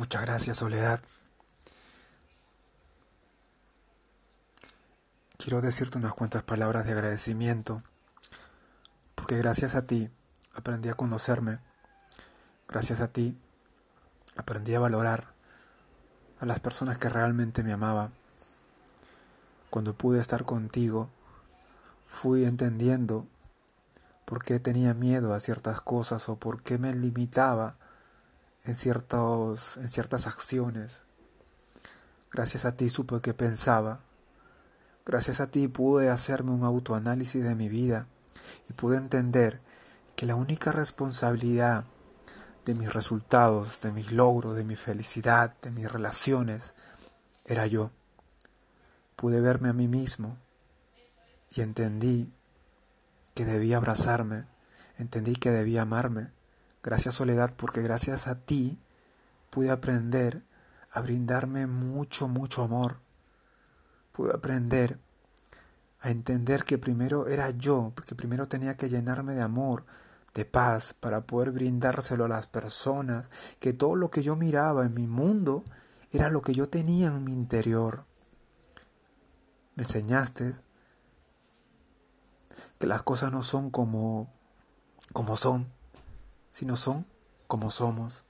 Muchas 0.00 0.22
gracias, 0.22 0.56
Soledad. 0.56 0.98
Quiero 5.36 5.60
decirte 5.60 5.98
unas 5.98 6.14
cuantas 6.14 6.42
palabras 6.42 6.86
de 6.86 6.92
agradecimiento, 6.92 7.82
porque 9.14 9.36
gracias 9.36 9.74
a 9.74 9.84
ti 9.84 10.10
aprendí 10.54 10.88
a 10.88 10.94
conocerme, 10.94 11.58
gracias 12.66 13.02
a 13.02 13.08
ti 13.08 13.36
aprendí 14.36 14.74
a 14.74 14.80
valorar 14.80 15.34
a 16.40 16.46
las 16.46 16.60
personas 16.60 16.96
que 16.96 17.10
realmente 17.10 17.62
me 17.62 17.74
amaban. 17.74 18.10
Cuando 19.68 19.92
pude 19.92 20.18
estar 20.18 20.46
contigo, 20.46 21.10
fui 22.08 22.46
entendiendo 22.46 23.26
por 24.24 24.42
qué 24.42 24.60
tenía 24.60 24.94
miedo 24.94 25.34
a 25.34 25.40
ciertas 25.40 25.82
cosas 25.82 26.30
o 26.30 26.36
por 26.36 26.62
qué 26.62 26.78
me 26.78 26.94
limitaba 26.94 27.76
en, 28.64 28.76
ciertos, 28.76 29.76
en 29.78 29.88
ciertas 29.88 30.26
acciones. 30.26 31.02
Gracias 32.30 32.64
a 32.64 32.76
ti 32.76 32.88
supe 32.88 33.20
que 33.20 33.34
pensaba. 33.34 34.00
Gracias 35.04 35.40
a 35.40 35.50
ti 35.50 35.66
pude 35.68 36.10
hacerme 36.10 36.52
un 36.52 36.64
autoanálisis 36.64 37.42
de 37.42 37.54
mi 37.54 37.68
vida 37.68 38.06
y 38.68 38.72
pude 38.72 38.96
entender 38.96 39.60
que 40.14 40.26
la 40.26 40.34
única 40.34 40.72
responsabilidad 40.72 41.84
de 42.64 42.74
mis 42.74 42.92
resultados, 42.92 43.80
de 43.80 43.90
mis 43.90 44.12
logros, 44.12 44.54
de 44.54 44.64
mi 44.64 44.76
felicidad, 44.76 45.54
de 45.62 45.70
mis 45.70 45.90
relaciones, 45.90 46.74
era 47.44 47.66
yo. 47.66 47.90
Pude 49.16 49.40
verme 49.40 49.70
a 49.70 49.72
mí 49.72 49.88
mismo 49.88 50.38
y 51.50 51.62
entendí 51.62 52.32
que 53.34 53.44
debía 53.44 53.78
abrazarme, 53.78 54.46
entendí 54.98 55.34
que 55.34 55.50
debía 55.50 55.82
amarme. 55.82 56.30
Gracias 56.82 57.16
Soledad, 57.16 57.54
porque 57.56 57.82
gracias 57.82 58.26
a 58.26 58.36
ti 58.36 58.78
pude 59.50 59.70
aprender 59.70 60.42
a 60.90 61.00
brindarme 61.02 61.66
mucho, 61.66 62.26
mucho 62.28 62.62
amor. 62.62 63.00
Pude 64.12 64.34
aprender 64.34 64.98
a 66.00 66.10
entender 66.10 66.64
que 66.64 66.78
primero 66.78 67.28
era 67.28 67.50
yo, 67.50 67.92
que 68.06 68.14
primero 68.14 68.48
tenía 68.48 68.76
que 68.76 68.88
llenarme 68.88 69.34
de 69.34 69.42
amor, 69.42 69.84
de 70.34 70.44
paz, 70.44 70.94
para 70.94 71.26
poder 71.26 71.50
brindárselo 71.50 72.24
a 72.24 72.28
las 72.28 72.46
personas, 72.46 73.28
que 73.58 73.72
todo 73.72 73.96
lo 73.96 74.10
que 74.10 74.22
yo 74.22 74.36
miraba 74.36 74.86
en 74.86 74.94
mi 74.94 75.06
mundo 75.06 75.64
era 76.12 76.30
lo 76.30 76.40
que 76.40 76.54
yo 76.54 76.68
tenía 76.68 77.08
en 77.08 77.24
mi 77.24 77.32
interior. 77.32 78.04
Me 79.74 79.82
enseñaste 79.82 80.54
que 82.78 82.86
las 82.86 83.02
cosas 83.02 83.32
no 83.32 83.42
son 83.42 83.70
como 83.70 84.32
como 85.12 85.36
son, 85.36 85.66
sino 86.50 86.76
son 86.76 87.06
como 87.46 87.70
somos. 87.70 88.24